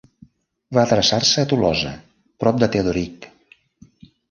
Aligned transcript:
Va 0.77 0.81
adreçar-se 0.87 1.43
a 1.43 1.51
Tolosa, 1.51 1.93
prop 2.45 2.59
de 2.65 2.73
Teodoric. 2.77 3.31